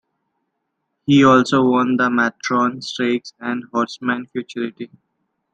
He 1.05 1.23
also 1.23 1.61
won 1.63 1.95
the 1.95 2.09
Matron 2.09 2.81
Stakes 2.81 3.33
and 3.39 3.65
Horseman 3.71 4.25
Futurity. 4.25 4.89